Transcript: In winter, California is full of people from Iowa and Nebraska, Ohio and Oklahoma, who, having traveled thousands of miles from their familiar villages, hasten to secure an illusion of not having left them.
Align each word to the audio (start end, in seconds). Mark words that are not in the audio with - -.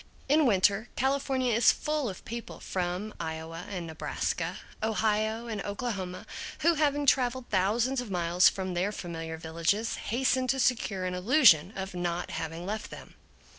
In 0.27 0.47
winter, 0.47 0.89
California 0.95 1.53
is 1.53 1.71
full 1.71 2.09
of 2.09 2.25
people 2.25 2.59
from 2.59 3.13
Iowa 3.19 3.65
and 3.69 3.85
Nebraska, 3.85 4.57
Ohio 4.81 5.45
and 5.45 5.63
Oklahoma, 5.63 6.25
who, 6.61 6.73
having 6.73 7.05
traveled 7.05 7.45
thousands 7.51 8.01
of 8.01 8.09
miles 8.09 8.49
from 8.49 8.73
their 8.73 8.91
familiar 8.91 9.37
villages, 9.37 9.97
hasten 9.97 10.47
to 10.47 10.59
secure 10.59 11.05
an 11.05 11.13
illusion 11.13 11.71
of 11.75 11.93
not 11.93 12.31
having 12.31 12.65
left 12.65 12.89
them. 12.89 13.13